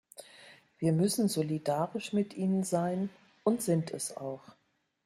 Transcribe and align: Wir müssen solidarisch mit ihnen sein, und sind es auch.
Wir 0.79 0.93
müssen 0.93 1.27
solidarisch 1.29 2.11
mit 2.11 2.33
ihnen 2.33 2.63
sein, 2.63 3.11
und 3.43 3.61
sind 3.61 3.91
es 3.91 4.17
auch. 4.17 4.41